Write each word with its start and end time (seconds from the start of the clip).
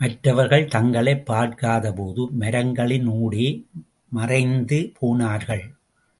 மற்றவர்கள் 0.00 0.66
தங்களைப் 0.68 1.26
பார்க்காத 1.26 1.92
போது 1.92 2.28
மரங்களினூடே 2.40 3.64
மறைந்து 4.08 4.92
போனார்கள். 4.98 5.74